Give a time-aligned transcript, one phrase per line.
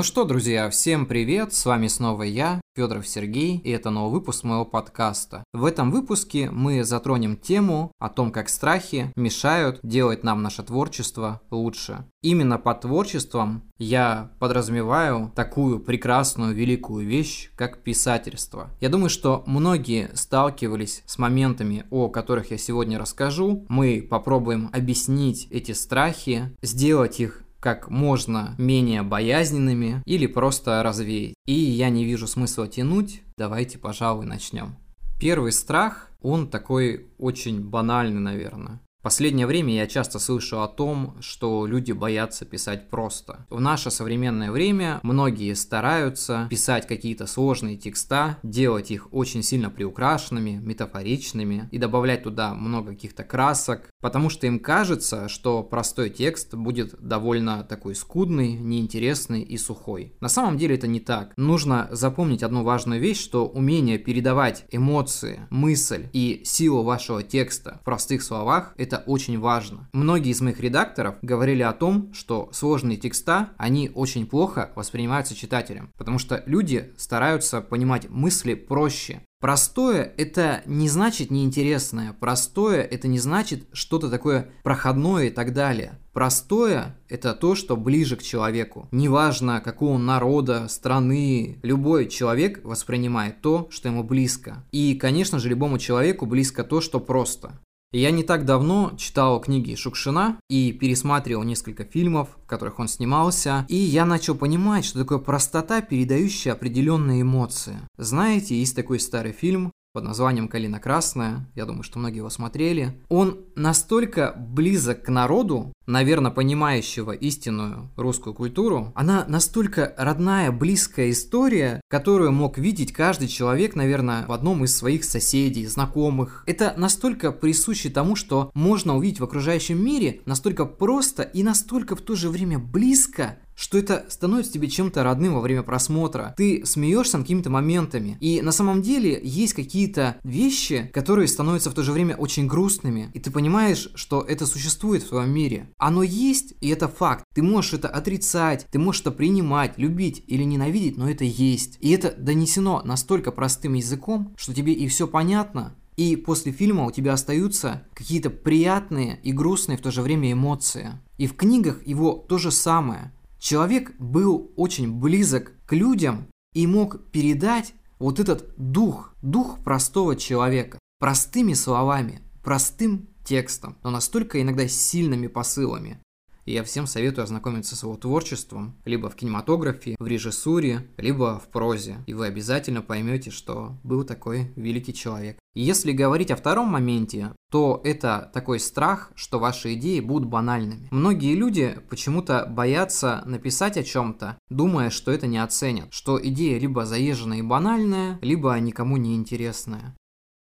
[0.00, 4.44] Ну что, друзья, всем привет, с вами снова я, Федоров Сергей, и это новый выпуск
[4.44, 5.44] моего подкаста.
[5.52, 11.42] В этом выпуске мы затронем тему о том, как страхи мешают делать нам наше творчество
[11.50, 12.06] лучше.
[12.22, 18.70] Именно под творчеством я подразумеваю такую прекрасную, великую вещь, как писательство.
[18.80, 23.66] Я думаю, что многие сталкивались с моментами, о которых я сегодня расскажу.
[23.68, 31.34] Мы попробуем объяснить эти страхи, сделать их как можно менее боязненными или просто развеять.
[31.46, 34.76] И я не вижу смысла тянуть, давайте, пожалуй, начнем.
[35.20, 38.80] Первый страх, он такой очень банальный, наверное.
[39.00, 43.46] В последнее время я часто слышу о том, что люди боятся писать просто.
[43.48, 50.60] В наше современное время многие стараются писать какие-то сложные текста, делать их очень сильно приукрашенными,
[50.62, 56.94] метафоричными и добавлять туда много каких-то красок, потому что им кажется, что простой текст будет
[57.00, 60.14] довольно такой скудный, неинтересный и сухой.
[60.20, 61.32] На самом деле это не так.
[61.36, 67.84] Нужно запомнить одну важную вещь, что умение передавать эмоции, мысль и силу вашего текста в
[67.84, 69.88] простых словах– это очень важно.
[69.92, 75.90] Многие из моих редакторов говорили о том, что сложные текста, они очень плохо воспринимаются читателем,
[75.96, 82.12] потому что люди стараются понимать мысли проще, Простое– это не значит неинтересное.
[82.12, 85.98] Простое– это не значит что-то такое проходное и так далее.
[86.12, 88.86] Простое– это то, что ближе к человеку.
[88.90, 94.62] Неважно, какого народа, страны, любой человек воспринимает то, что ему близко.
[94.72, 97.58] И, конечно же, любому человеку близко то, что просто.
[97.92, 103.66] Я не так давно читал книги Шукшина и пересматривал несколько фильмов, в которых он снимался,
[103.68, 107.78] и я начал понимать, что такое простота, передающая определенные эмоции.
[107.98, 113.02] Знаете, есть такой старый фильм под названием «Калина красная», я думаю, что многие его смотрели.
[113.08, 121.80] Он настолько близок к народу, наверное, понимающего истинную русскую культуру, она настолько родная, близкая история,
[121.88, 126.44] которую мог видеть каждый человек, наверное, в одном из своих соседей, знакомых.
[126.46, 132.00] Это настолько присуще тому, что можно увидеть в окружающем мире, настолько просто и настолько в
[132.00, 136.32] то же время близко, что это становится тебе чем-то родным во время просмотра.
[136.38, 138.16] Ты смеешься над какими-то моментами.
[138.18, 143.10] И на самом деле есть какие-то вещи, которые становятся в то же время очень грустными.
[143.12, 145.68] И ты понимаешь, что это существует в твоем мире.
[145.80, 147.24] Оно есть, и это факт.
[147.34, 151.78] Ты можешь это отрицать, ты можешь это принимать, любить или ненавидеть, но это есть.
[151.80, 156.90] И это донесено настолько простым языком, что тебе и все понятно, и после фильма у
[156.90, 160.92] тебя остаются какие-то приятные и грустные в то же время эмоции.
[161.16, 163.12] И в книгах его то же самое.
[163.38, 170.78] Человек был очень близок к людям и мог передать вот этот дух, дух простого человека,
[170.98, 176.00] простыми словами, простым текстом, но настолько иногда сильными посылами.
[176.46, 181.48] И я всем советую ознакомиться с его творчеством, либо в кинематографе, в режиссуре, либо в
[181.48, 181.98] прозе.
[182.06, 185.38] И вы обязательно поймете, что был такой великий человек.
[185.54, 190.88] Если говорить о втором моменте, то это такой страх, что ваши идеи будут банальными.
[190.90, 196.86] Многие люди почему-то боятся написать о чем-то, думая, что это не оценят, что идея либо
[196.86, 199.96] заезженная и банальная, либо никому не интересная.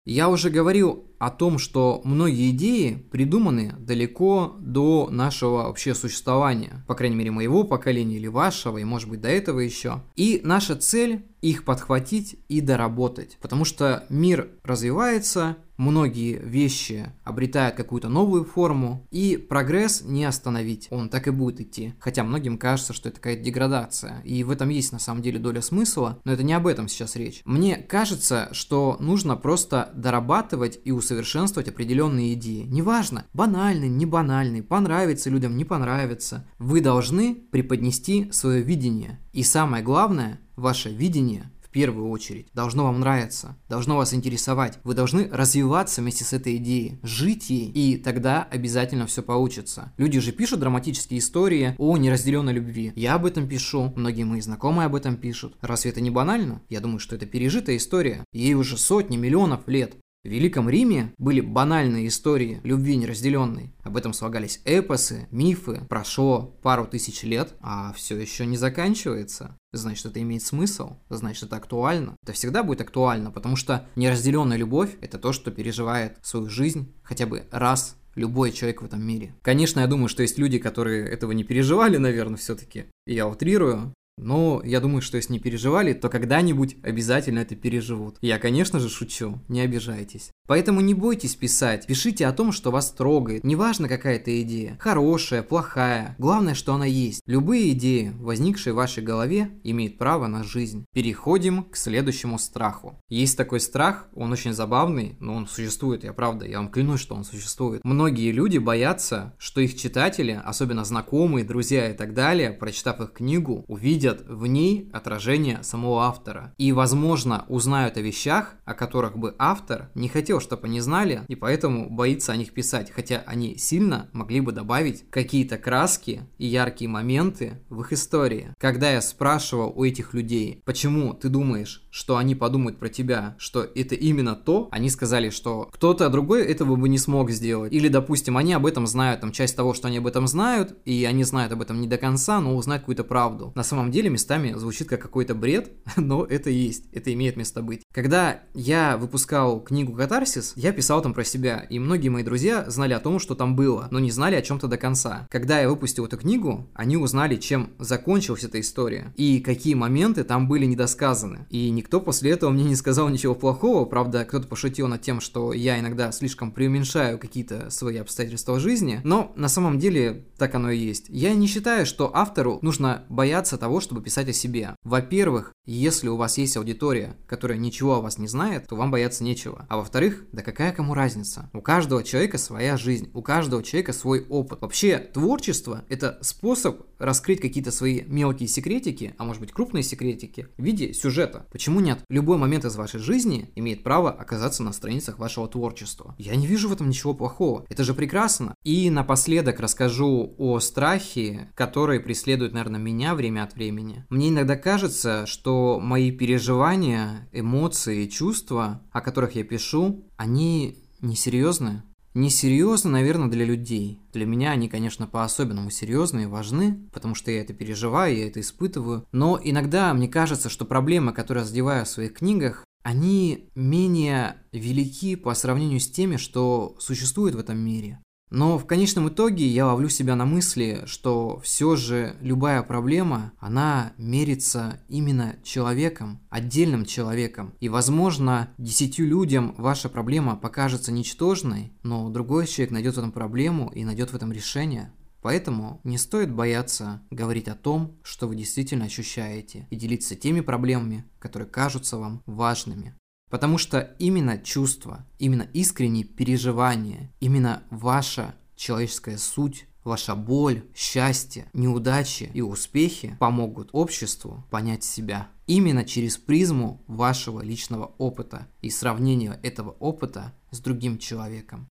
[0.05, 6.95] Я уже говорил о том, что многие идеи придуманы далеко до нашего вообще существования, по
[6.95, 10.03] крайней мере моего поколения или вашего, и может быть до этого еще.
[10.17, 18.09] И наша цель их подхватить и доработать, потому что мир развивается, многие вещи обретают какую-то
[18.09, 21.95] новую форму, и прогресс не остановить, он так и будет идти.
[22.01, 25.63] Хотя многим кажется, что это какая-то деградация, и в этом есть на самом деле доля
[25.63, 27.43] смысла, но это не об этом сейчас речь.
[27.45, 32.67] Мне кажется, что нужно просто дорабатывать и усовершенствовать усовершенствовать определенные идеи.
[32.69, 36.47] Неважно, банальный, не банальный, понравится людям, не понравится.
[36.59, 39.19] Вы должны преподнести свое видение.
[39.33, 44.79] И самое главное, ваше видение в первую очередь должно вам нравиться, должно вас интересовать.
[44.85, 49.93] Вы должны развиваться вместе с этой идеей, жить ей, и тогда обязательно все получится.
[49.99, 52.93] Люди же пишут драматические истории о неразделенной любви.
[52.97, 55.57] Я об этом пишу, многие мои знакомые об этом пишут.
[55.61, 56.63] Разве это не банально?
[56.69, 58.25] Я думаю, что это пережитая история.
[58.33, 59.95] Ей уже сотни миллионов лет.
[60.29, 63.73] В Великом Риме были банальные истории любви неразделенной.
[63.83, 65.87] Об этом слагались эпосы, мифы.
[65.89, 69.57] Прошло пару тысяч лет, а все еще не заканчивается.
[69.73, 72.15] Значит, это имеет смысл, значит, это актуально.
[72.23, 77.25] Это всегда будет актуально, потому что неразделенная любовь– это то, что переживает свою жизнь хотя
[77.25, 79.35] бы раз любой человек в этом мире.
[79.41, 82.85] Конечно, я думаю, что есть люди, которые этого не переживали, наверное, все-таки.
[83.07, 88.19] Я утрирую, но я думаю, что если не переживали, то когда-нибудь обязательно это переживут.
[88.21, 90.31] Я, конечно же, шучу, не обижайтесь.
[90.49, 93.45] Поэтому не бойтесь писать, пишите о том, что вас трогает.
[93.45, 97.21] Неважно какая-то идея, хорошая, плохая, главное, что она есть.
[97.27, 100.87] Любые идеи, возникшие в вашей голове, имеют право на жизнь.
[100.95, 102.99] Переходим к следующему страху.
[103.11, 107.15] Есть такой страх, он очень забавный, но он существует, я правда, я вам клянусь, что
[107.15, 107.85] он существует.
[107.85, 113.67] Многие люди боятся, что их читатели, особенно знакомые, друзья и так далее, прочитав их книгу,
[113.69, 116.55] увидят в ней отражение самого автора.
[116.57, 121.35] И, возможно, узнают о вещах, о которых бы автор не хотел, чтобы они знали, и
[121.35, 126.89] поэтому боится о них писать, хотя они сильно могли бы добавить какие-то краски и яркие
[126.89, 128.55] моменты в их истории.
[128.59, 133.63] Когда я спрашивал у этих людей, почему ты думаешь, что они подумают про тебя, что
[133.63, 137.73] это именно то, они сказали, что кто-то другой этого бы не смог сделать.
[137.73, 141.05] Или, допустим, они об этом знают, там часть того, что они об этом знают, и
[141.05, 143.53] они знают об этом не до конца, но узнают какую-то правду.
[143.55, 147.83] На самом деле местами звучит как какой-то бред, но это есть, это имеет место быть.
[147.93, 152.93] Когда я выпускал книгу «Катарсис», я писал там про себя, и многие мои друзья знали
[152.93, 155.27] о том, что там было, но не знали о чем-то до конца.
[155.31, 160.49] Когда я выпустил эту книгу, они узнали, чем закончилась эта история, и какие моменты там
[160.49, 161.47] были недосказаны.
[161.51, 165.53] И никто после этого мне не сказал ничего плохого, правда, кто-то пошутил над тем, что
[165.53, 170.79] я иногда слишком преуменьшаю какие-то свои обстоятельства жизни, но на самом деле так оно и
[170.79, 171.07] есть.
[171.09, 174.75] Я не считаю, что автору нужно бояться того, чтобы писать о себе.
[174.85, 179.23] Во-первых, если у вас есть аудитория, которая ничего о вас не знает, то вам бояться
[179.23, 179.67] нечего.
[179.69, 181.51] А во-вторых, да какая кому разница?
[181.53, 184.61] У каждого человека своя жизнь, у каждого человека свой опыт.
[184.61, 190.63] Вообще, творчество– это способ раскрыть какие-то свои мелкие секретики, а может быть крупные секретики, в
[190.63, 191.47] виде сюжета.
[191.51, 192.01] Почему нет?
[192.09, 196.15] Любой момент из вашей жизни имеет право оказаться на страницах вашего творчества.
[196.19, 197.65] Я не вижу в этом ничего плохого.
[197.69, 198.55] Это же прекрасно.
[198.65, 204.05] И напоследок расскажу о страхе, который преследует, наверное, меня время от времени.
[204.09, 211.83] Мне иногда кажется, что мои переживания, эмоции, чувства, о которых я пишу, они несерьезны.
[212.15, 214.01] Несерьезно, наверное, для людей.
[214.13, 218.41] Для меня они, конечно, по-особенному серьезные и важны, потому что я это переживаю, я это
[218.41, 219.07] испытываю.
[219.13, 225.15] Но иногда мне кажется, что проблемы, которые я задеваю в своих книгах, они менее велики
[225.15, 228.01] по сравнению с теми, что существует в этом мире.
[228.31, 233.93] Но в конечном итоге я ловлю себя на мысли, что все же любая проблема, она
[233.97, 237.55] мерится именно человеком, отдельным человеком.
[237.61, 243.71] И возможно, десятью людям ваша проблема покажется ничтожной, но другой человек найдет в этом проблему
[243.75, 244.93] и найдет в этом решение.
[245.21, 251.05] Поэтому не стоит бояться говорить о том, что вы действительно ощущаете, и делиться теми проблемами,
[251.19, 252.95] которые кажутся вам важными.
[253.31, 262.31] Потому что именно чувства, именно искренние переживания, именно ваша человеческая суть, ваша боль, счастье, неудачи
[262.33, 265.29] и успехи помогут обществу понять себя.
[265.47, 271.69] Именно через призму вашего личного опыта и сравнения этого опыта с другим человеком.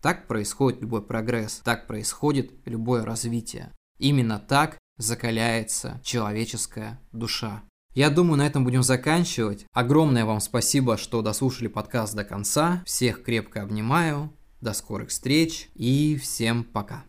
[0.00, 3.72] Так происходит любой прогресс, так происходит любое развитие.
[3.98, 7.62] Именно так закаляется человеческая душа.
[7.94, 9.66] Я думаю, на этом будем заканчивать.
[9.72, 12.82] Огромное вам спасибо, что дослушали подкаст до конца.
[12.86, 14.32] Всех крепко обнимаю.
[14.60, 17.04] До скорых встреч и всем пока.